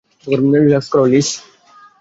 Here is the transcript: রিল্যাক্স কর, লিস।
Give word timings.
রিল্যাক্স 0.55 0.87
কর, 0.91 1.01
লিস। 1.11 1.29